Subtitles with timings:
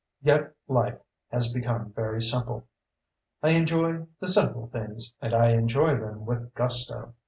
[0.23, 0.97] Yet life
[1.29, 2.67] has become very simple.
[3.43, 7.13] I enjoy the simple things and I enjoy them with gusto.